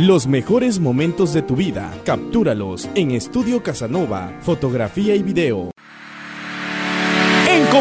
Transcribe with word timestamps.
Los 0.00 0.26
mejores 0.26 0.80
momentos 0.80 1.34
de 1.34 1.42
tu 1.42 1.56
vida, 1.56 1.92
captúralos 2.06 2.88
en 2.94 3.10
Estudio 3.10 3.62
Casanova, 3.62 4.34
fotografía 4.40 5.14
y 5.14 5.22
video. 5.22 5.72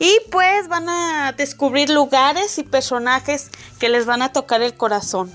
y 0.00 0.18
pues 0.32 0.66
van 0.68 0.88
a 0.88 1.32
descubrir 1.36 1.90
lugares 1.90 2.58
y 2.58 2.64
personajes 2.64 3.50
que 3.78 3.90
les 3.90 4.06
van 4.06 4.22
a 4.22 4.32
tocar 4.32 4.62
el 4.62 4.74
corazón. 4.74 5.30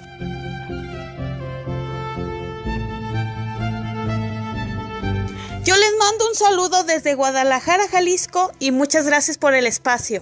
Yo 5.64 5.76
les 5.78 5.92
mando 6.00 6.28
un 6.28 6.36
saludo 6.36 6.84
desde 6.84 7.14
Guadalajara, 7.14 7.88
Jalisco 7.88 8.52
y 8.58 8.72
muchas 8.72 9.06
gracias 9.06 9.38
por 9.38 9.54
el 9.54 9.68
espacio. 9.68 10.22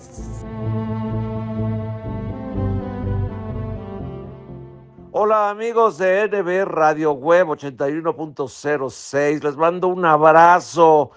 Hola 5.14 5.52
amigos 5.52 5.98
de 6.00 6.28
NB 6.28 6.66
Radio 6.66 7.14
Web 7.14 7.48
81.06, 7.48 9.42
les 9.42 9.56
mando 9.56 9.88
un 9.88 10.04
abrazo, 10.04 11.12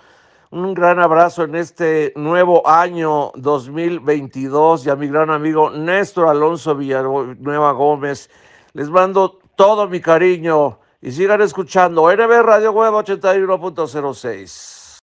un 0.50 0.74
gran 0.74 0.98
abrazo 0.98 1.44
en 1.44 1.54
este 1.54 2.12
nuevo 2.16 2.68
año 2.68 3.30
2022 3.36 4.86
y 4.86 4.90
a 4.90 4.96
mi 4.96 5.08
gran 5.08 5.30
amigo 5.30 5.70
Néstor 5.70 6.28
Alonso 6.28 6.74
Villanueva 6.74 7.72
Gómez, 7.72 8.28
les 8.72 8.90
mando 8.90 9.38
todo 9.56 9.88
mi 9.88 10.00
cariño 10.00 10.80
y 11.00 11.12
sigan 11.12 11.40
escuchando 11.40 12.12
NB 12.12 12.42
Radio 12.42 12.72
Web 12.72 12.92
81.06. 12.92 14.98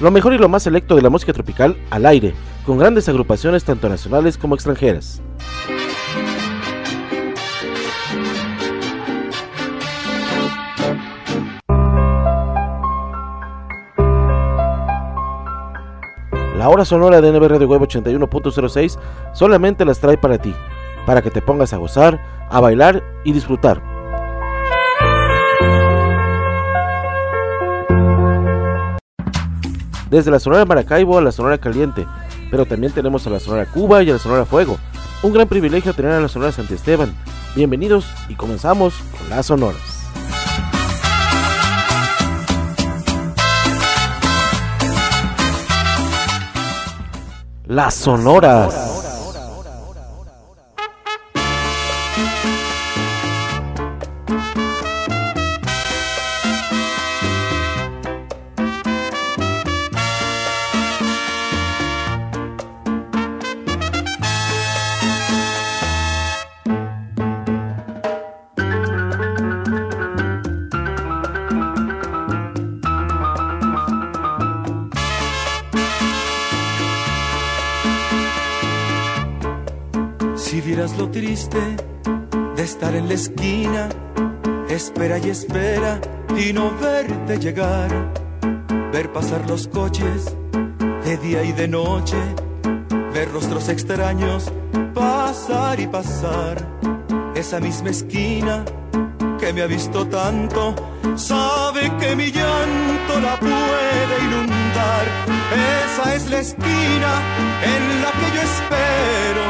Lo 0.00 0.12
mejor 0.12 0.32
y 0.32 0.38
lo 0.38 0.48
más 0.48 0.62
selecto 0.62 0.94
de 0.94 1.02
la 1.02 1.10
música 1.10 1.32
tropical 1.32 1.76
al 1.90 2.06
aire, 2.06 2.32
con 2.64 2.78
grandes 2.78 3.08
agrupaciones 3.08 3.64
tanto 3.64 3.88
nacionales 3.88 4.38
como 4.38 4.54
extranjeras. 4.54 5.20
La 16.58 16.68
hora 16.68 16.84
sonora 16.84 17.20
de 17.20 17.30
NB 17.30 17.46
Radio 17.46 17.68
Web 17.68 17.82
81.06 17.82 18.98
solamente 19.32 19.84
las 19.84 20.00
trae 20.00 20.18
para 20.18 20.38
ti, 20.38 20.52
para 21.06 21.22
que 21.22 21.30
te 21.30 21.40
pongas 21.40 21.72
a 21.72 21.76
gozar, 21.76 22.20
a 22.50 22.58
bailar 22.58 23.04
y 23.22 23.30
disfrutar. 23.30 23.80
Desde 30.10 30.32
la 30.32 30.40
Sonora 30.40 30.64
Maracaibo 30.64 31.16
a 31.16 31.22
la 31.22 31.30
Sonora 31.30 31.58
Caliente, 31.58 32.04
pero 32.50 32.66
también 32.66 32.92
tenemos 32.92 33.24
a 33.28 33.30
la 33.30 33.38
Sonora 33.38 33.66
Cuba 33.66 34.02
y 34.02 34.10
a 34.10 34.14
la 34.14 34.18
Sonora 34.18 34.44
Fuego. 34.44 34.78
Un 35.22 35.32
gran 35.32 35.46
privilegio 35.46 35.94
tener 35.94 36.10
a 36.10 36.20
la 36.20 36.26
Sonora 36.26 36.50
Santi 36.50 36.74
Esteban. 36.74 37.14
Bienvenidos 37.54 38.10
y 38.28 38.34
comenzamos 38.34 38.94
con 39.16 39.30
las 39.30 39.46
sonoras. 39.46 39.97
Las 47.68 47.96
sonoras. 47.96 48.97
Si 80.48 80.62
vieras 80.62 80.96
lo 80.96 81.10
triste 81.10 81.58
de 82.56 82.62
estar 82.62 82.94
en 82.94 83.06
la 83.06 83.12
esquina, 83.12 83.90
espera 84.70 85.18
y 85.18 85.28
espera 85.28 86.00
y 86.38 86.54
no 86.54 86.70
verte 86.80 87.38
llegar, 87.38 87.90
ver 88.90 89.12
pasar 89.12 89.46
los 89.46 89.68
coches 89.68 90.34
de 91.04 91.18
día 91.18 91.44
y 91.44 91.52
de 91.52 91.68
noche, 91.68 92.16
ver 93.12 93.30
rostros 93.30 93.68
extraños 93.68 94.50
pasar 94.94 95.80
y 95.80 95.86
pasar, 95.86 96.66
esa 97.34 97.60
misma 97.60 97.90
esquina 97.90 98.64
que 99.38 99.52
me 99.52 99.60
ha 99.60 99.66
visto 99.66 100.06
tanto, 100.06 100.74
sabe 101.14 101.94
que 102.00 102.16
mi 102.16 102.32
llanto 102.32 103.20
la. 103.20 103.57
Esa 105.28 106.14
es 106.14 106.30
la 106.30 106.38
esquina 106.40 107.10
en 107.72 108.02
la 108.02 108.10
que 108.18 108.26
yo 108.34 108.42
espero, 108.50 109.44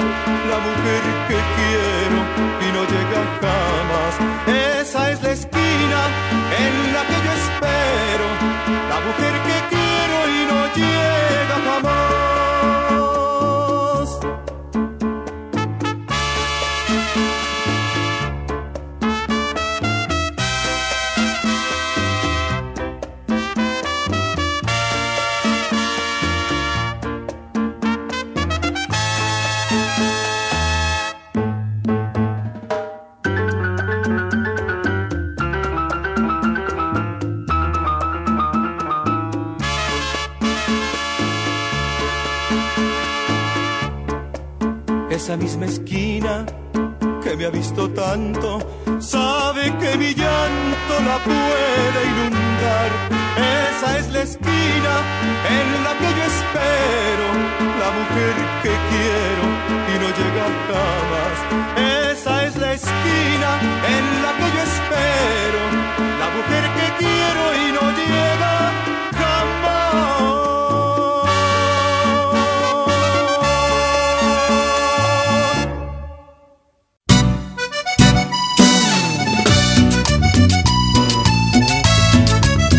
la 0.50 0.58
mujer 0.66 1.02
que 1.28 1.38
quiero 1.56 2.18
y 2.64 2.72
no 2.74 2.82
llega 2.92 3.20
jamás. 3.40 4.80
Esa 4.80 5.10
es 5.10 5.22
la 5.22 5.30
esquina 5.30 5.57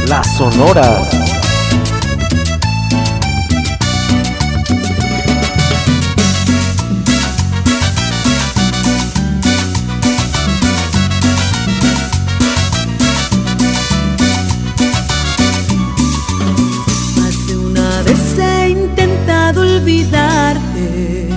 Las 0.09 0.25
sonoras. 0.37 1.07
Más 17.15 17.47
de 17.47 17.55
una 17.55 18.01
vez 18.01 18.39
he 18.39 18.69
intentado 18.69 19.61
olvidarte, 19.61 21.29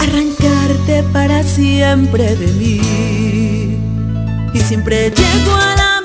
arrancarte 0.00 1.02
para 1.12 1.42
siempre 1.42 2.34
de 2.34 2.46
mí. 2.54 2.80
Y 4.54 4.60
siempre 4.60 5.10
llego 5.10 5.54
a 5.54 5.76
la 5.76 5.97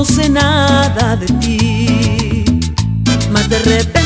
no 0.00 0.06
sé 0.06 0.30
nada 0.30 1.14
de 1.14 1.26
ti, 1.26 2.44
mas 3.30 3.50
de 3.50 3.58
repente 3.58 3.99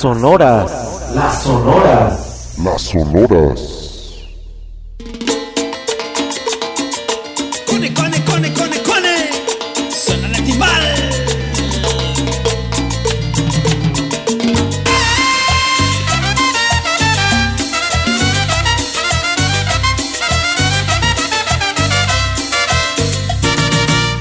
sonoras. 0.00 1.12
Las 1.14 1.42
sonoras. 1.42 2.54
Las 2.64 2.80
sonoras. 2.80 3.60
Cone, 7.66 7.92
cone, 7.92 8.24
cone, 8.24 8.52
cone, 8.54 8.82
cone. 8.82 9.30
Suena 9.90 10.28
la 10.28 10.38
timbal. 10.42 10.84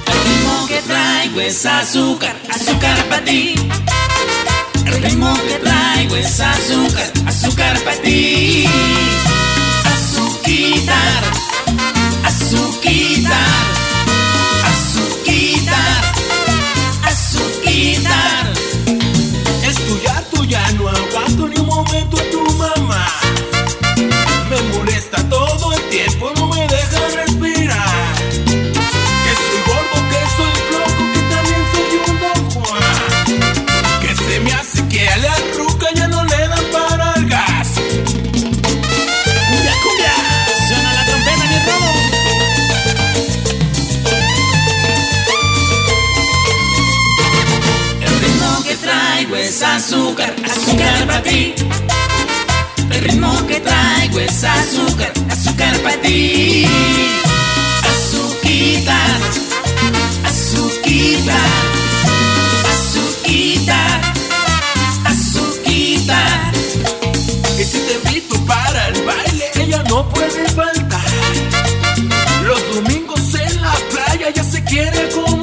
El 0.07 0.19
ritmo 0.27 0.67
que 0.67 0.81
traigo 0.81 1.39
es 1.39 1.65
azúcar, 1.65 2.35
azúcar 2.53 2.97
para 3.05 3.23
ti. 3.23 3.55
El 4.89 5.03
ritmo 5.03 5.31
que 5.47 5.55
traigo 5.55 6.15
es 6.15 6.39
azúcar, 6.39 7.11
azúcar 7.27 7.79
para 7.83 8.01
ti. 8.01 8.65
Azuquitar, 9.85 11.23
azuquitar, 12.23 13.33
azuquitar, 14.71 16.13
azuquitar. 17.03 18.53
Es 19.63 19.75
tuya, 19.75 20.23
tuya, 20.33 20.71
no 20.71 20.89
aguanto 20.89 21.47
ni 21.47 21.59
un 21.59 21.67
momento 21.67 22.17
tu 22.31 22.41
mamá. 22.57 23.05
Me 24.49 24.61
molesta 24.73 25.17
todo 25.29 25.71
el 25.73 25.89
tiempo 25.89 26.28
para 51.09 51.23
ti. 51.23 51.53
El 52.91 53.01
ritmo 53.01 53.47
que 53.47 53.59
traigo 53.59 54.19
es 54.19 54.43
azúcar, 54.43 55.11
azúcar 55.31 55.75
para 55.83 56.01
ti. 56.01 56.65
Azuquita, 57.93 58.99
azuquita, 60.31 61.39
azuquita, 62.73 63.79
azuquita. 65.13 66.21
Y 67.61 67.63
te 67.65 67.93
invito 67.97 68.35
para 68.45 68.87
el 68.89 69.03
baile, 69.09 69.45
ella 69.55 69.83
no 69.89 70.07
puede 70.09 70.47
faltar. 70.49 71.09
Los 72.49 72.61
domingos 72.75 73.33
en 73.45 73.61
la 73.61 73.73
playa 73.91 74.29
ya 74.35 74.43
se 74.43 74.63
quiere 74.63 75.09
comer. 75.09 75.38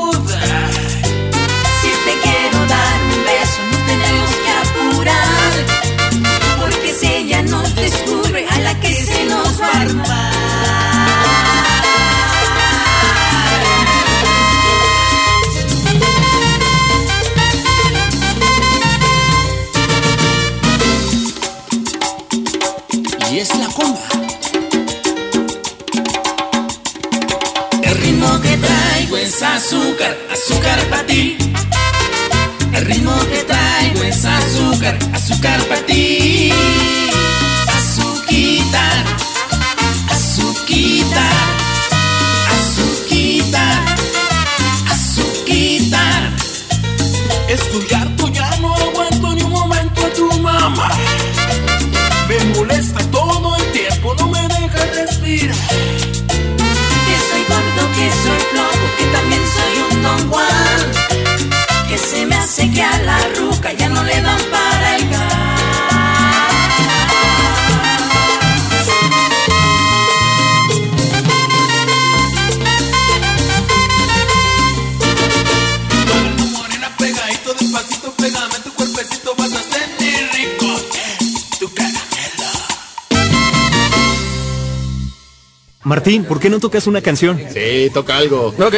Martín, 85.96 86.24
¿por 86.24 86.38
qué 86.38 86.50
no 86.50 86.60
tocas 86.60 86.86
una 86.86 87.00
canción? 87.00 87.40
Sí, 87.50 87.88
toca 87.90 88.18
algo. 88.18 88.48
Ok. 88.48 88.74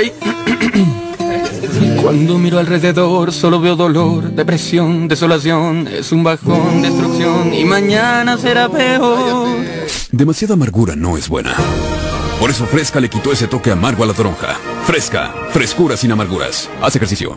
Cuando 2.00 2.38
miro 2.38 2.60
alrededor 2.60 3.32
solo 3.32 3.60
veo 3.60 3.75
dolor, 3.75 4.30
depresión, 4.30 5.08
desolación, 5.08 5.88
es 5.88 6.12
un 6.12 6.22
bajón, 6.22 6.80
destrucción 6.80 7.52
y 7.52 7.64
mañana 7.64 8.38
será 8.38 8.68
peor. 8.68 9.48
Demasiada 10.12 10.54
amargura 10.54 10.94
no 10.94 11.16
es 11.16 11.28
buena. 11.28 11.56
Por 12.38 12.50
eso 12.50 12.66
Fresca 12.66 13.00
le 13.00 13.10
quitó 13.10 13.32
ese 13.32 13.48
toque 13.48 13.72
amargo 13.72 14.04
a 14.04 14.06
la 14.06 14.14
toronja. 14.14 14.54
Fresca, 14.84 15.34
frescura 15.50 15.96
sin 15.96 16.12
amarguras. 16.12 16.70
Haz 16.80 16.94
ejercicio. 16.94 17.37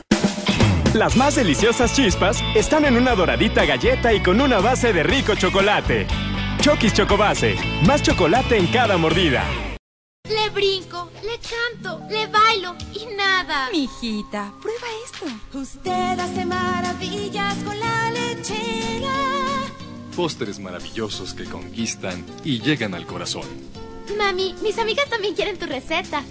Las 0.94 1.16
más 1.18 1.34
deliciosas 1.34 1.92
chispas 1.96 2.38
están 2.54 2.86
en 2.86 2.98
una 2.98 3.16
doradita 3.16 3.66
galleta 3.66 4.14
y 4.14 4.22
con 4.22 4.42
una 4.42 4.60
base 4.60 4.94
de 4.94 5.02
rico 5.02 5.34
chocolate. 5.34 6.06
Chokis 6.60 6.94
Chocobase, 6.94 7.56
más 7.88 8.04
chocolate 8.04 8.58
en 8.58 8.68
cada 8.68 8.96
mordida. 8.98 9.44
Le 10.34 10.50
brinco, 10.52 11.10
le 11.24 11.40
canto, 11.40 12.02
le 12.10 12.28
bailo 12.28 12.76
y 12.94 13.14
nada. 13.16 13.70
Mijita, 13.72 14.54
prueba 14.62 14.88
esto. 15.06 15.26
Usted 15.58 16.20
hace 16.20 16.46
maravillas 16.46 17.56
con 17.64 17.78
la 17.80 18.12
lechera. 18.12 19.14
Pósteres 20.16 20.60
maravillosos 20.60 21.34
que 21.34 21.46
conquistan 21.46 22.26
y 22.44 22.62
llegan 22.62 22.94
al 22.94 23.06
corazón. 23.06 23.48
Mami, 24.18 24.56
mis 24.62 24.78
amigas 24.78 25.10
también 25.10 25.36
quieren 25.36 25.58
tu 25.58 25.66
receta. 25.66 26.24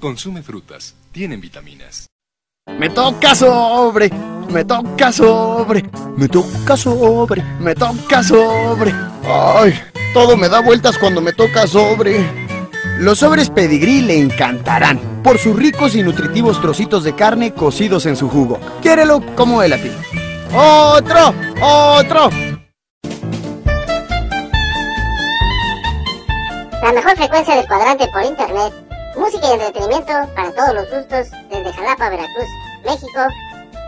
Consume 0.00 0.42
frutas, 0.42 0.94
tienen 1.12 1.40
vitaminas. 1.40 2.06
Me 2.78 2.88
toca 2.88 3.34
sobre, 3.34 4.10
me 4.50 4.64
toca 4.64 5.12
sobre, 5.12 5.82
me 6.16 6.28
toca 6.28 6.76
sobre, 6.76 7.42
me 7.60 7.74
toca 7.74 8.22
sobre. 8.22 8.94
Ay, 9.24 9.78
todo 10.14 10.36
me 10.36 10.48
da 10.48 10.60
vueltas 10.60 10.96
cuando 10.98 11.20
me 11.20 11.32
toca 11.32 11.66
sobre. 11.66 12.39
Los 13.00 13.20
sobres 13.20 13.48
pedigrí 13.48 14.02
le 14.02 14.18
encantarán 14.18 14.98
por 15.22 15.38
sus 15.38 15.56
ricos 15.56 15.94
y 15.94 16.02
nutritivos 16.02 16.60
trocitos 16.60 17.02
de 17.02 17.14
carne 17.14 17.54
cocidos 17.54 18.04
en 18.04 18.14
su 18.14 18.28
jugo. 18.28 18.60
Quiérelo 18.82 19.22
como 19.36 19.62
él 19.62 19.72
a 19.72 19.78
ti. 19.78 19.90
¡Otro! 20.54 21.32
¡Otro! 21.62 22.28
La 26.82 26.92
mejor 26.92 27.16
frecuencia 27.16 27.56
del 27.56 27.66
cuadrante 27.66 28.06
por 28.08 28.22
internet. 28.22 28.74
Música 29.16 29.46
y 29.48 29.52
entretenimiento 29.52 30.12
para 30.36 30.52
todos 30.52 30.74
los 30.74 30.90
gustos 30.90 31.28
desde 31.48 31.72
Jalapa, 31.72 32.10
Veracruz, 32.10 32.48
México. 32.84 33.20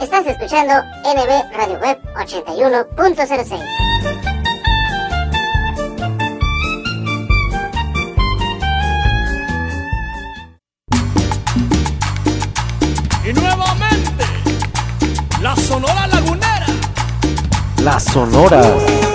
Estás 0.01 0.27
escuchando 0.27 0.73
NB 1.05 1.55
Radio 1.55 1.79
Web 1.81 1.99
81.06. 2.15 3.82
Las 17.83 18.05
sonoras. 18.05 19.12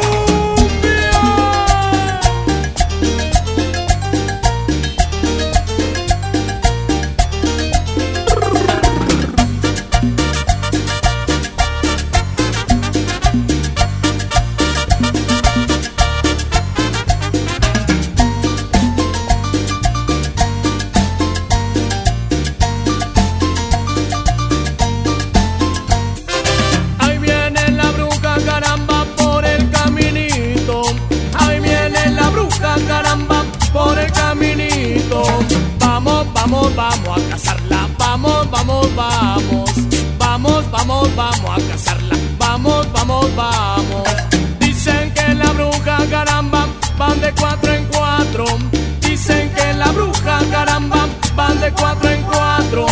Dicen 49.02 49.52
que 49.54 49.74
la 49.74 49.92
bruja 49.92 50.40
caramba 50.52 51.08
van 51.36 51.60
de 51.60 51.72
cuatro 51.72 52.10
en 52.10 52.24
cuatro. 52.24 52.86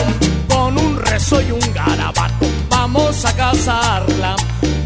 Con 0.47 0.77
un 0.77 0.97
rezo 0.97 1.41
y 1.41 1.51
un 1.51 1.73
garabato. 1.73 2.45
Vamos 2.69 3.25
a 3.25 3.35
cazarla. 3.35 4.35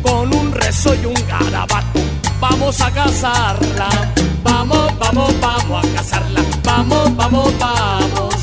Con 0.01 0.33
un 0.33 0.51
rezo 0.51 0.95
y 0.95 1.05
un 1.05 1.13
garabato. 1.27 1.99
Vamos 2.39 2.79
a 2.81 2.91
cazarla. 2.91 3.89
Vamos, 4.43 4.97
vamos, 4.97 5.39
vamos 5.41 5.85
a 5.85 5.95
cazarla. 5.95 6.41
Vamos, 6.63 7.15
vamos, 7.15 7.53
vamos. 7.59 8.35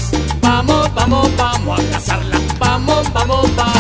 Vamos, 0.43 0.95
vamos, 0.95 1.37
vamos 1.37 1.81
a 1.81 1.91
cazarla. 1.93 2.39
Vamos, 2.59 3.13
vamos, 3.13 3.57
vamos. 3.57 3.76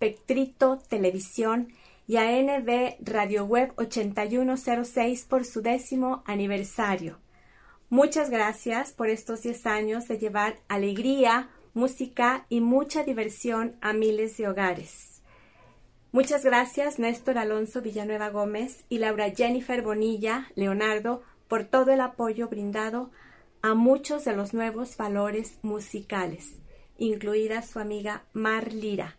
Espectrito 0.00 0.78
Televisión 0.88 1.72
y 2.06 2.18
a 2.18 2.40
NB 2.40 2.98
Radio 3.00 3.44
Web 3.44 3.72
8106 3.74 5.24
por 5.24 5.44
su 5.44 5.60
décimo 5.60 6.22
aniversario. 6.24 7.18
Muchas 7.90 8.30
gracias 8.30 8.92
por 8.92 9.08
estos 9.08 9.42
10 9.42 9.66
años 9.66 10.06
de 10.06 10.18
llevar 10.18 10.60
alegría, 10.68 11.50
música 11.74 12.46
y 12.48 12.60
mucha 12.60 13.02
diversión 13.02 13.74
a 13.80 13.92
miles 13.92 14.36
de 14.36 14.46
hogares. 14.46 15.20
Muchas 16.12 16.44
gracias 16.44 17.00
Néstor 17.00 17.36
Alonso 17.36 17.82
Villanueva 17.82 18.28
Gómez 18.28 18.84
y 18.88 18.98
Laura 18.98 19.30
Jennifer 19.30 19.82
Bonilla 19.82 20.46
Leonardo 20.54 21.24
por 21.48 21.64
todo 21.64 21.90
el 21.90 22.00
apoyo 22.00 22.46
brindado 22.46 23.10
a 23.62 23.74
muchos 23.74 24.24
de 24.24 24.36
los 24.36 24.54
nuevos 24.54 24.96
valores 24.96 25.58
musicales, 25.62 26.54
incluida 26.98 27.62
su 27.62 27.80
amiga 27.80 28.22
Mar 28.32 28.72
Lira. 28.72 29.17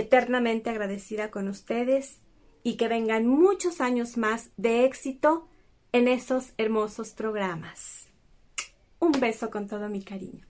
Eternamente 0.00 0.70
agradecida 0.70 1.30
con 1.30 1.46
ustedes 1.46 2.20
y 2.62 2.78
que 2.78 2.88
vengan 2.88 3.26
muchos 3.26 3.82
años 3.82 4.16
más 4.16 4.48
de 4.56 4.86
éxito 4.86 5.46
en 5.92 6.08
esos 6.08 6.54
hermosos 6.56 7.10
programas. 7.10 8.08
Un 8.98 9.12
beso 9.12 9.50
con 9.50 9.68
todo 9.68 9.90
mi 9.90 10.02
cariño. 10.02 10.49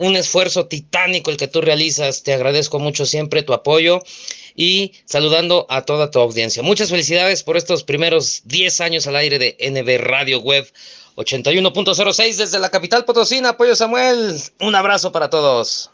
un 0.00 0.16
esfuerzo 0.16 0.66
titánico 0.66 1.30
el 1.30 1.36
que 1.36 1.46
tú 1.46 1.60
realizas. 1.60 2.22
Te 2.22 2.32
agradezco 2.32 2.78
mucho 2.78 3.04
siempre 3.04 3.42
tu 3.42 3.52
apoyo 3.52 4.02
y 4.56 4.92
saludando 5.04 5.66
a 5.68 5.82
toda 5.82 6.10
tu 6.10 6.18
audiencia. 6.18 6.62
Muchas 6.62 6.88
felicidades 6.88 7.42
por 7.42 7.58
estos 7.58 7.84
primeros 7.84 8.40
10 8.46 8.80
años 8.80 9.06
al 9.06 9.16
aire 9.16 9.38
de 9.38 9.56
NB 9.60 10.02
Radio 10.02 10.40
Web 10.40 10.66
81.06 11.16 12.36
desde 12.36 12.58
la 12.58 12.70
capital 12.70 13.04
potosina. 13.04 13.50
Apoyo 13.50 13.76
Samuel, 13.76 14.40
un 14.60 14.74
abrazo 14.74 15.12
para 15.12 15.28
todos. 15.28 15.90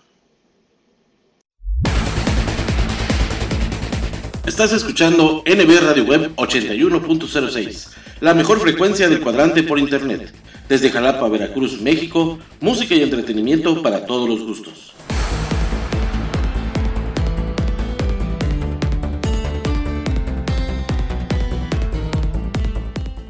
Estás 4.46 4.72
escuchando 4.72 5.42
NB 5.44 5.80
Radio 5.80 6.04
Web 6.04 6.32
81.06, 6.36 7.88
la 8.20 8.34
mejor 8.34 8.60
frecuencia 8.60 9.08
del 9.08 9.20
cuadrante 9.20 9.64
por 9.64 9.80
internet. 9.80 10.32
Desde 10.68 10.90
Jalapa, 10.90 11.28
Veracruz, 11.28 11.80
México, 11.80 12.38
música 12.60 12.94
y 12.96 13.02
entretenimiento 13.02 13.82
para 13.82 14.04
todos 14.04 14.28
los 14.28 14.44
gustos. 14.44 14.92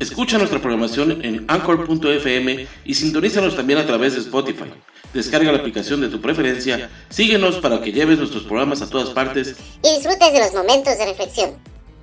Escucha 0.00 0.38
nuestra 0.38 0.60
programación 0.60 1.22
en 1.22 1.44
anchor.fm 1.46 2.66
y 2.86 2.94
sintonízanos 2.94 3.54
también 3.54 3.80
a 3.80 3.86
través 3.86 4.14
de 4.14 4.20
Spotify. 4.20 4.72
Descarga 5.12 5.52
la 5.52 5.58
aplicación 5.58 6.00
de 6.00 6.08
tu 6.08 6.22
preferencia, 6.22 6.90
síguenos 7.10 7.56
para 7.56 7.82
que 7.82 7.92
lleves 7.92 8.18
nuestros 8.18 8.44
programas 8.44 8.80
a 8.80 8.88
todas 8.88 9.10
partes 9.10 9.56
y 9.82 9.94
disfrutes 9.94 10.32
de 10.32 10.38
los 10.38 10.54
momentos 10.54 10.96
de 10.96 11.04
reflexión. 11.04 11.50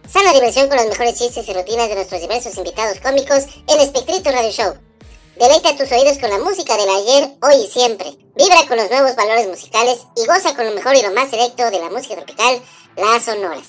Sana 0.08 0.32
diversión 0.32 0.68
con 0.68 0.78
los 0.78 0.90
mejores 0.90 1.18
chistes 1.18 1.48
y 1.50 1.54
rutinas 1.54 1.90
de 1.90 1.96
nuestros 1.96 2.22
diversos 2.22 2.56
invitados 2.56 3.00
cómicos 3.00 3.46
en 3.68 3.80
Espectrito 3.80 4.30
Radio 4.30 4.52
Show. 4.52 4.93
Deleita 5.36 5.76
tus 5.76 5.92
oídos 5.92 6.20
con 6.20 6.30
la 6.30 6.38
música 6.38 6.78
del 6.78 6.88
ayer, 6.90 7.30
hoy 7.42 7.66
y 7.66 7.68
siempre. 7.68 8.06
Vibra 8.36 8.68
con 8.68 8.78
los 8.78 8.88
nuevos 8.92 9.16
valores 9.16 9.48
musicales 9.48 10.06
y 10.16 10.28
goza 10.28 10.56
con 10.56 10.64
lo 10.66 10.76
mejor 10.76 10.96
y 10.96 11.02
lo 11.02 11.12
más 11.12 11.32
selecto 11.32 11.72
de 11.72 11.80
la 11.80 11.90
música 11.90 12.16
tropical, 12.18 12.62
las 12.96 13.26
sonoras. 13.26 13.68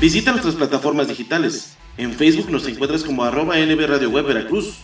Visita 0.00 0.30
nuestras 0.30 0.54
plataformas 0.54 1.08
digitales. 1.08 1.74
En 1.98 2.14
Facebook 2.14 2.50
nos 2.50 2.66
encuentras 2.66 3.04
como 3.04 3.22
arroba 3.22 3.58
NB 3.58 4.10
Web 4.10 4.24
Veracruz, 4.24 4.76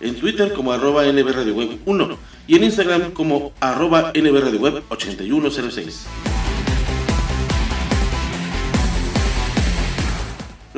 en 0.00 0.18
Twitter 0.18 0.52
como 0.52 0.72
arroba 0.72 1.04
NB 1.04 1.28
Radio 1.30 1.54
Web 1.54 1.78
1 1.86 2.18
y 2.48 2.56
en 2.56 2.64
Instagram 2.64 3.12
como 3.12 3.52
arroba 3.60 4.12
NB 4.16 4.36
Radio 4.36 4.60
Web 4.60 4.82
8106. 4.88 6.06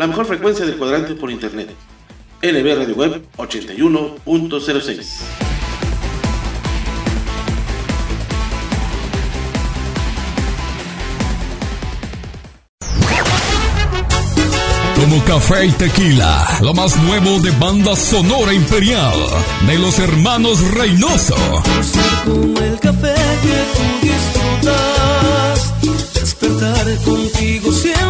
La 0.01 0.07
mejor 0.07 0.25
frecuencia 0.25 0.65
del 0.65 0.79
cuadrante 0.79 1.15
por 1.15 1.31
internet. 1.31 1.69
NB 2.41 2.75
Radio 2.75 2.95
Web 2.95 3.23
81.06. 3.37 5.07
Como 14.95 15.23
café 15.27 15.67
y 15.67 15.71
tequila, 15.73 16.49
lo 16.63 16.73
más 16.73 16.97
nuevo 17.03 17.39
de 17.41 17.51
banda 17.59 17.95
sonora 17.95 18.55
imperial 18.55 19.13
de 19.67 19.79
los 19.79 19.99
hermanos 19.99 20.63
Reynoso. 20.71 21.37
Como 22.25 22.59
el 22.59 22.81
café 22.81 23.15
que 23.43 23.65
tú 23.77 23.83
disfrutas, 24.07 25.75
despertar 26.15 26.87
contigo 27.05 27.71
siempre 27.71 28.10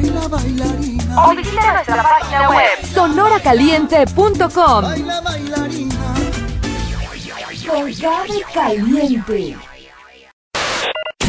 Baila, 0.00 0.28
bailarina. 0.28 1.28
O 1.28 1.34
visita 1.36 1.72
nuestra 1.72 2.02
página 2.02 2.48
web 2.48 2.78
sonoracaliente.com. 2.94 4.82
Baila, 4.82 5.20
bailarina. 5.20 6.14
Con 7.68 7.92
Gaby 7.92 8.42
Caliente. 8.54 9.58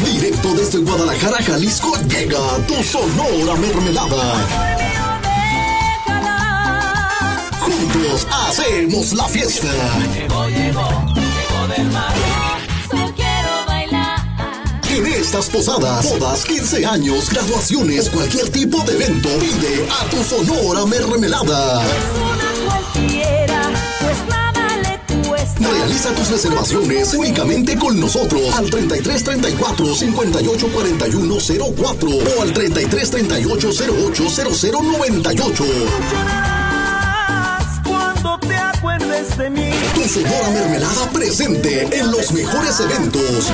Directo 0.02 0.54
desde 0.54 0.78
Guadalajara, 0.78 1.42
Jalisco, 1.42 1.94
llega 2.08 2.38
tu 2.66 2.82
Sonora 2.82 3.54
Mermelada. 3.56 4.46
Juntos 7.60 8.26
hacemos 8.30 9.12
la 9.12 9.28
fiesta. 9.28 9.68
Llegó, 10.14 10.48
llegó, 10.48 10.88
llegó 11.14 11.68
del 11.76 11.90
mar. 11.90 12.31
En 14.92 15.06
estas 15.06 15.48
posadas, 15.48 16.10
bodas, 16.10 16.44
15 16.44 16.84
años, 16.84 17.30
graduaciones, 17.30 18.10
cualquier 18.10 18.50
tipo 18.50 18.78
de 18.84 18.92
evento, 18.92 19.30
pide 19.40 19.88
a 19.88 20.04
tu 20.10 20.22
Sonora 20.22 20.84
Mermelada. 20.84 21.82
Cualquiera, 22.66 23.72
pues 24.00 24.18
nada 24.28 24.76
le 24.76 25.26
cuesta. 25.26 25.66
Realiza 25.66 26.14
tus 26.14 26.28
reservaciones 26.28 27.14
únicamente 27.14 27.78
con 27.78 27.98
nosotros 27.98 28.54
al 28.54 28.68
33 28.68 29.24
34 29.24 29.94
58 29.94 30.68
41 30.68 31.36
04 31.74 32.10
o 32.10 32.42
al 32.42 32.52
33 32.52 33.10
38 33.10 33.70
08 33.70 34.28
00 34.28 34.82
98. 34.82 35.64
Cuando 37.88 38.38
te 38.40 38.56
acuerdes 38.56 39.38
de 39.38 39.48
mí. 39.48 39.70
Tu 39.94 40.06
Sonora 40.06 40.50
Mermelada 40.50 41.08
presente 41.12 41.88
en 41.98 42.10
los 42.10 42.30
mejores 42.32 42.78
eventos. 42.80 43.50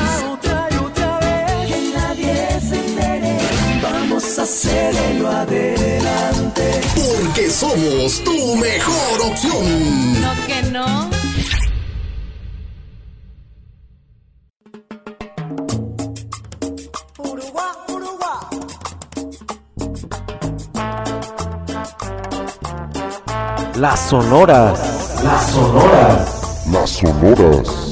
hacer 4.48 4.96
ello 5.10 5.28
adelante. 5.28 6.80
Porque 6.94 7.50
somos 7.50 8.24
tu 8.24 8.56
mejor 8.56 9.20
opción. 9.30 10.22
No 10.22 10.32
que 10.46 10.62
no. 10.70 11.10
Las 23.76 24.00
sonoras. 24.08 24.80
Las 25.22 25.50
sonoras. 25.52 26.66
Las 26.72 26.90
sonoras. 26.90 27.87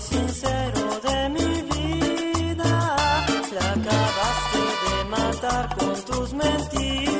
sincero 0.00 1.00
de 1.02 1.28
mi 1.28 1.62
vida. 1.72 2.96
La 3.52 3.72
acabaste 3.76 4.62
de 4.84 5.04
matar 5.10 5.76
con 5.76 5.94
tus 6.04 6.32
mentiras. 6.32 7.19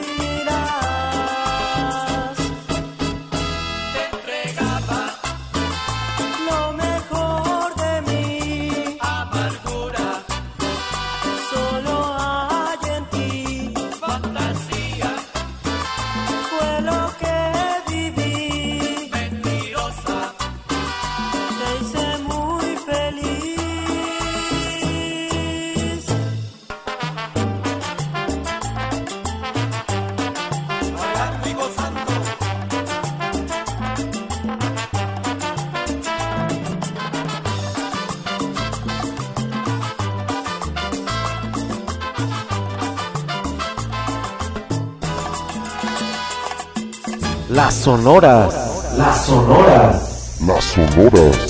sonoras. 47.81 48.93
Las 48.99 49.25
sonoras. 49.25 50.37
Las 50.47 50.65
sonoras. 50.65 51.50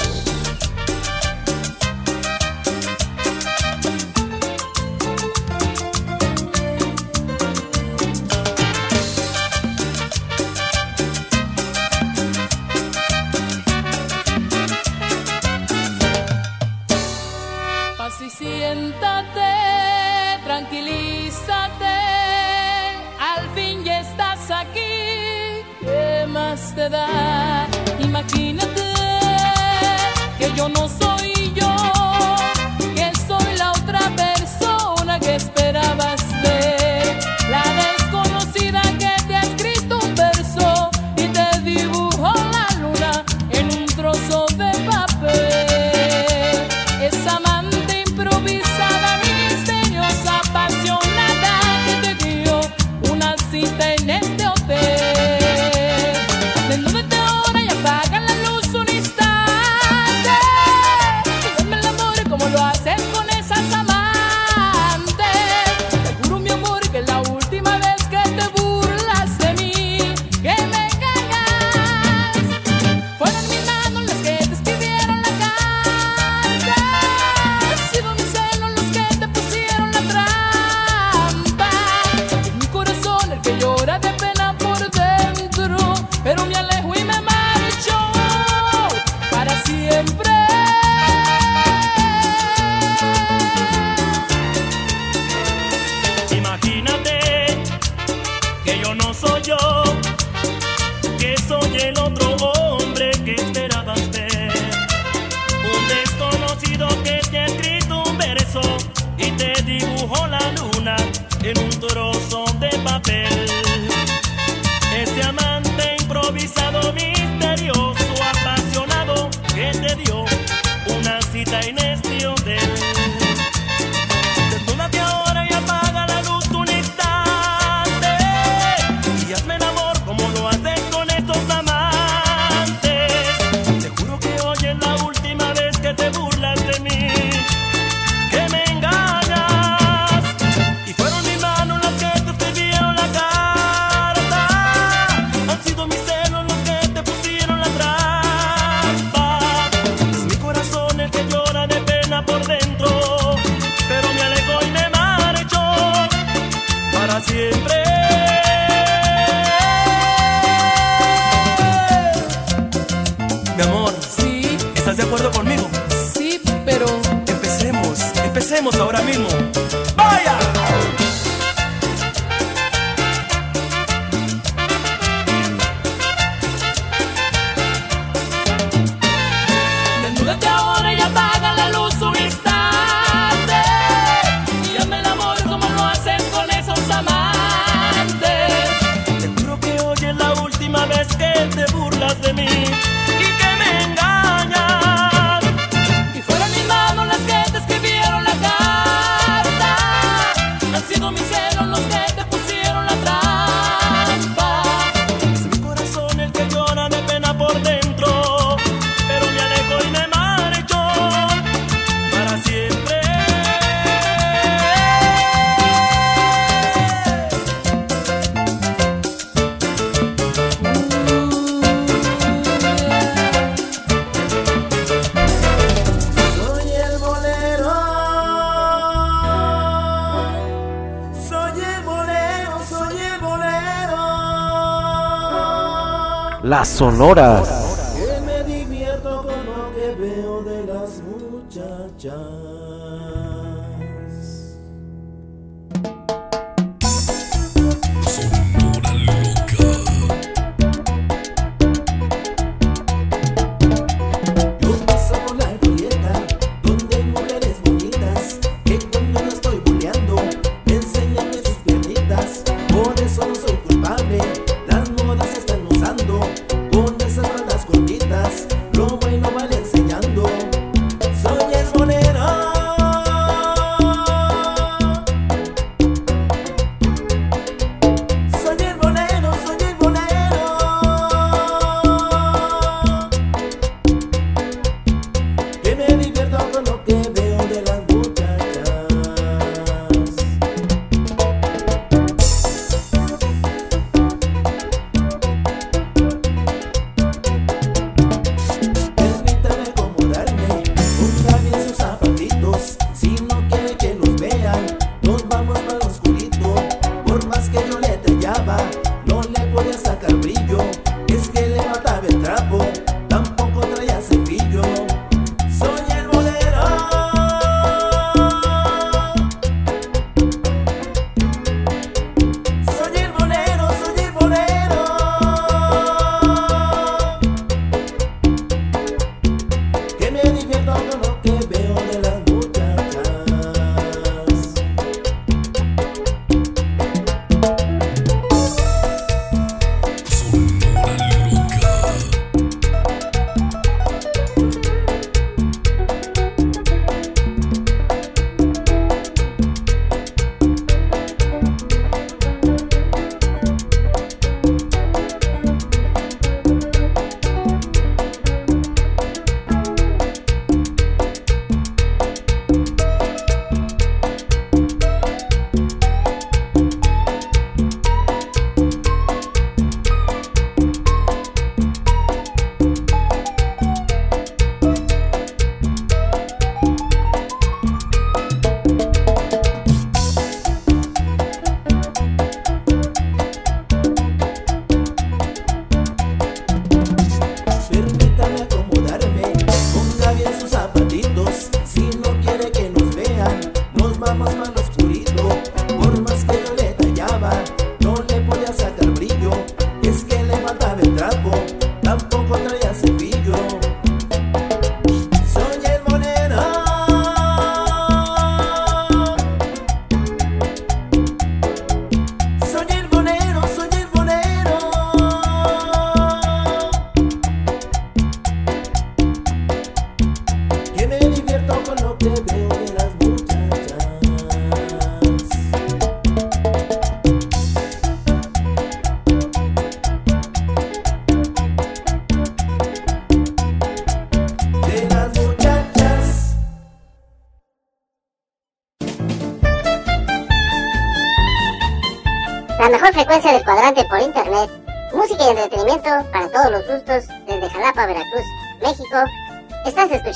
Sonoras. 236.80 237.59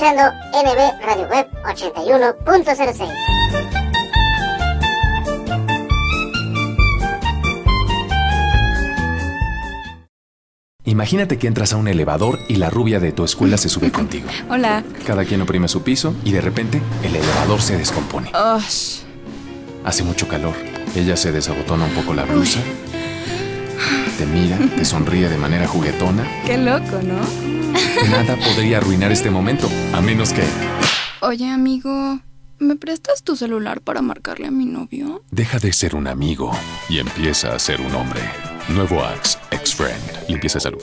Escuchando 0.04 0.32
NB 0.52 1.06
Radio 1.06 1.28
Web 1.28 1.48
81.06. 1.64 3.08
Imagínate 10.86 11.38
que 11.38 11.46
entras 11.46 11.72
a 11.72 11.76
un 11.76 11.88
elevador 11.88 12.38
y 12.48 12.56
la 12.56 12.68
rubia 12.68 13.00
de 13.00 13.12
tu 13.12 13.24
escuela 13.24 13.56
se 13.56 13.70
sube 13.70 13.90
contigo. 13.92 14.28
Hola. 14.50 14.84
Cada 15.06 15.24
quien 15.24 15.40
oprime 15.40 15.68
su 15.68 15.82
piso 15.82 16.14
y 16.24 16.32
de 16.32 16.42
repente 16.42 16.82
el 17.02 17.16
elevador 17.16 17.62
se 17.62 17.78
descompone. 17.78 18.30
Hace 18.34 20.02
mucho 20.02 20.28
calor. 20.28 20.54
Ella 20.94 21.16
se 21.16 21.32
desabotona 21.32 21.86
un 21.86 21.92
poco 21.92 22.12
la 22.14 22.24
blusa. 22.24 22.60
Te 24.18 24.26
mira, 24.26 24.58
te 24.76 24.84
sonríe 24.84 25.28
de 25.28 25.38
manera 25.38 25.66
juguetona. 25.66 26.24
Qué 26.46 26.56
loco, 26.58 27.00
¿no? 27.02 27.63
Nada 28.10 28.36
podría 28.36 28.78
arruinar 28.78 29.12
este 29.12 29.30
momento, 29.30 29.68
a 29.92 30.00
menos 30.00 30.32
que 30.32 30.42
Oye, 31.20 31.48
amigo, 31.48 32.20
¿me 32.58 32.76
prestas 32.76 33.22
tu 33.22 33.34
celular 33.36 33.80
para 33.80 34.02
marcarle 34.02 34.46
a 34.46 34.50
mi 34.50 34.66
novio? 34.66 35.22
Deja 35.30 35.58
de 35.58 35.72
ser 35.72 35.94
un 35.94 36.06
amigo 36.06 36.50
y 36.88 36.98
empieza 36.98 37.54
a 37.54 37.58
ser 37.58 37.80
un 37.80 37.94
hombre. 37.94 38.20
Nuevo 38.68 39.02
Axe, 39.02 39.38
ex-friend. 39.50 40.28
Limpieza 40.28 40.58
de 40.58 40.62
salud. 40.62 40.82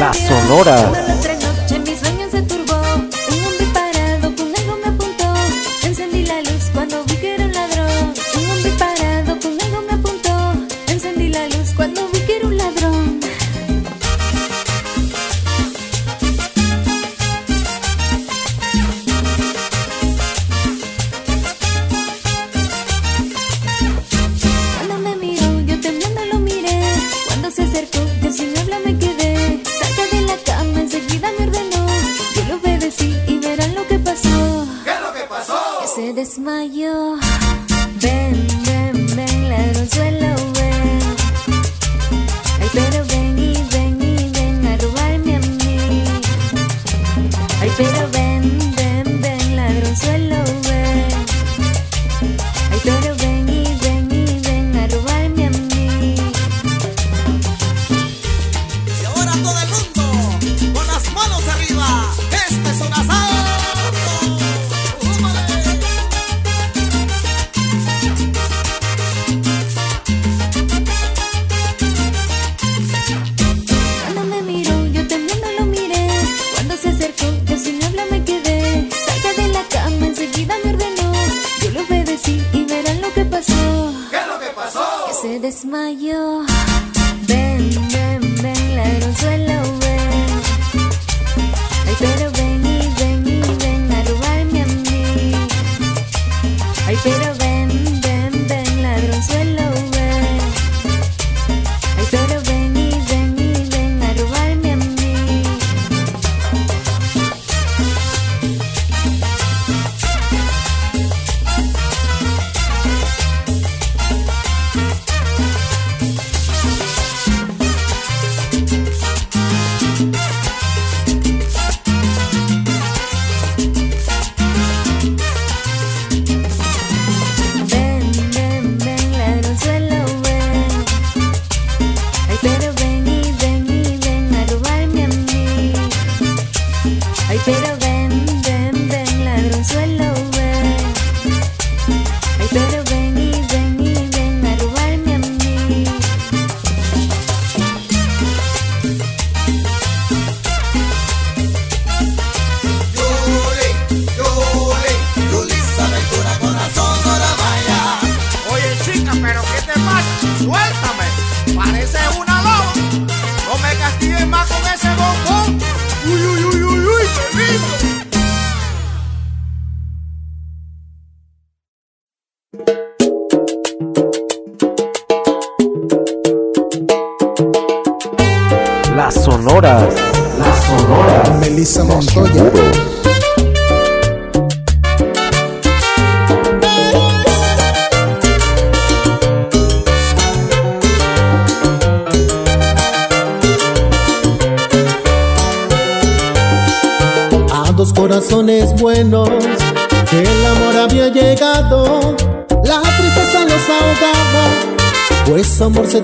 La 0.00 0.14
Sonora. 0.14 1.29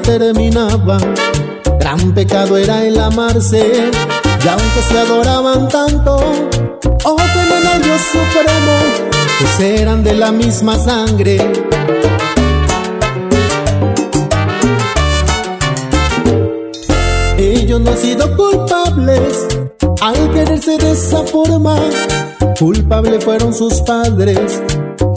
Terminaba. 0.07 0.99
Gran 1.81 2.15
pecado 2.15 2.57
era 2.57 2.85
el 2.85 2.99
amarse, 2.99 3.91
y 4.45 4.49
aunque 4.49 4.83
se 4.89 4.99
adoraban 4.99 5.69
tanto, 5.69 6.17
ofenden 7.05 7.67
al 7.67 7.83
Dios 7.83 8.01
supremo, 8.13 8.77
pues 9.41 9.61
eran 9.61 10.05
de 10.05 10.15
la 10.15 10.31
misma 10.31 10.79
sangre. 10.79 11.39
Ellos 17.37 17.81
no 17.81 17.91
han 17.91 17.99
sido 17.99 18.37
culpables 18.37 19.47
al 20.01 20.33
quererse 20.33 20.79
de 20.79 20.93
esa 20.93 21.23
forma. 21.25 21.79
Culpables 22.59 23.25
fueron 23.25 23.53
sus 23.53 23.75
padres 23.83 24.63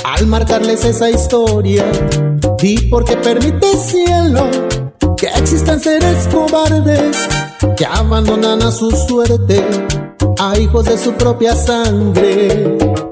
al 0.03 0.25
marcarles 0.27 0.83
esa 0.83 1.09
historia. 1.09 1.85
Y 2.61 2.89
porque 2.89 3.15
permite 3.15 3.67
cielo 3.77 4.49
que 5.19 5.27
existan 5.27 5.81
seres 5.81 6.27
cobardes 6.31 7.17
que 7.75 7.85
abandonan 7.85 8.61
a 8.61 8.71
su 8.71 8.89
suerte 8.89 9.61
a 10.39 10.57
hijos 10.57 10.85
de 10.85 10.97
su 10.97 11.11
propia 11.13 11.53
sangre. 11.55 13.08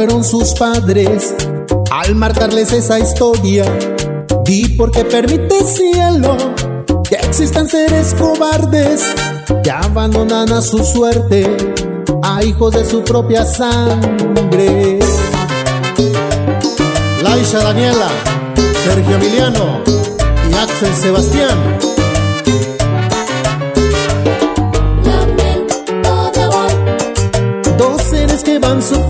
Fueron 0.00 0.24
sus 0.24 0.54
padres 0.54 1.34
al 1.90 2.14
marcarles 2.14 2.72
esa 2.72 2.98
historia. 2.98 3.66
Di 4.44 4.66
porque 4.68 5.04
permite 5.04 5.62
cielo 5.62 6.38
que 7.06 7.16
existan 7.16 7.68
seres 7.68 8.14
cobardes 8.18 9.02
que 9.62 9.70
abandonan 9.70 10.50
a 10.54 10.62
su 10.62 10.82
suerte 10.82 11.54
a 12.22 12.42
hijos 12.42 12.72
de 12.72 12.86
su 12.86 13.04
propia 13.04 13.44
sangre. 13.44 15.00
Laisha 17.22 17.58
Daniela, 17.58 18.08
Sergio 18.82 19.16
Emiliano 19.16 19.82
y 20.50 20.54
Axel 20.54 20.94
Sebastián. 20.94 21.58
Dos 27.76 28.02
seres 28.02 28.42
que 28.42 28.58
van 28.58 28.80
sufriendo, 28.80 29.09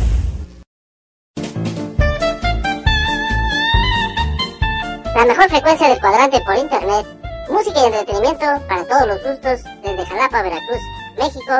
La 5.15 5.25
mejor 5.25 5.49
frecuencia 5.49 5.89
del 5.89 5.99
cuadrante 5.99 6.39
por 6.41 6.55
internet. 6.55 7.05
Música 7.49 7.81
y 7.81 7.85
entretenimiento 7.85 8.45
para 8.67 8.85
todos 8.85 9.07
los 9.07 9.21
gustos 9.23 9.61
desde 9.83 10.05
Jalapa, 10.05 10.41
Veracruz, 10.41 10.79
México. 11.17 11.59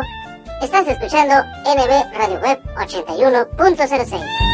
Estás 0.61 0.87
escuchando 0.87 1.35
NB 1.65 2.13
Radio 2.17 2.39
Web 2.39 2.61
81.06. 2.75 4.51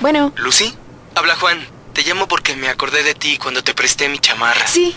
Bueno, 0.00 0.32
¿Lucy? 0.36 0.76
Habla 1.14 1.36
Juan. 1.36 1.66
Te 1.92 2.02
llamo 2.02 2.26
porque 2.26 2.56
me 2.56 2.68
acordé 2.68 3.02
de 3.02 3.14
ti 3.14 3.38
cuando 3.38 3.62
te 3.62 3.72
presté 3.74 4.08
mi 4.08 4.18
chamarra. 4.18 4.66
sí, 4.66 4.96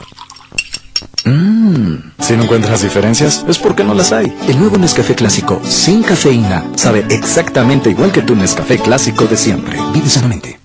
Mmm. 1.25 1.95
Si 2.19 2.35
no 2.35 2.43
encuentras 2.43 2.81
diferencias, 2.81 3.45
es 3.47 3.57
porque 3.57 3.83
no 3.83 3.93
las 3.93 4.11
hay. 4.11 4.33
El 4.47 4.59
nuevo 4.59 4.77
Nescafé 4.77 5.15
Clásico, 5.15 5.61
sin 5.63 6.03
cafeína, 6.03 6.65
sabe 6.75 7.05
exactamente 7.09 7.89
igual 7.89 8.11
que 8.11 8.21
tu 8.21 8.35
Nescafé 8.35 8.77
Clásico 8.77 9.25
de 9.25 9.37
siempre. 9.37 9.77
Vive 9.93 10.09
sanamente. 10.09 10.59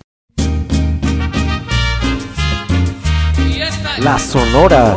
La 3.99 4.19
Sonora. 4.19 4.97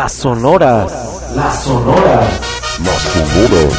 Las 0.00 0.12
sonoras. 0.12 0.92
Las 1.34 1.64
sonoras. 1.64 2.24
Las 2.84 3.02
sonoras. 3.02 3.74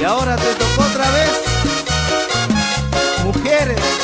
Y 0.00 0.04
ahora 0.04 0.36
te 0.36 0.54
tocó 0.54 0.82
otra 0.88 1.10
vez. 1.10 1.32
Mujeres. 3.24 4.01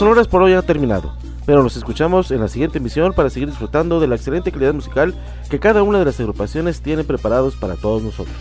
sonoras 0.00 0.28
por 0.28 0.42
hoy 0.42 0.54
ha 0.54 0.62
terminado, 0.62 1.12
pero 1.44 1.62
nos 1.62 1.76
escuchamos 1.76 2.30
en 2.30 2.40
la 2.40 2.48
siguiente 2.48 2.78
emisión 2.78 3.12
para 3.12 3.28
seguir 3.28 3.50
disfrutando 3.50 4.00
de 4.00 4.06
la 4.06 4.14
excelente 4.14 4.50
calidad 4.50 4.72
musical 4.72 5.14
que 5.50 5.60
cada 5.60 5.82
una 5.82 5.98
de 5.98 6.06
las 6.06 6.18
agrupaciones 6.18 6.80
tiene 6.80 7.04
preparados 7.04 7.54
para 7.54 7.76
todos 7.76 8.02
nosotros. 8.02 8.34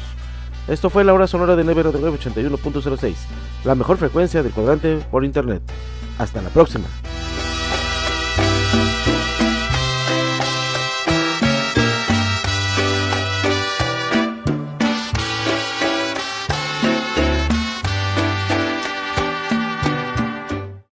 Esto 0.70 0.90
fue 0.90 1.04
la 1.04 1.14
hora 1.14 1.28
sonora 1.28 1.58
de 1.58 1.66
Never981.06, 1.66 3.14
la 3.66 3.76
mejor 3.76 3.98
frecuencia 3.98 4.42
del 4.42 4.54
cuadrante 4.54 5.00
por 5.12 5.26
internet. 5.26 5.62
Hasta 6.18 6.42
la 6.42 6.48
próxima. 6.48 6.86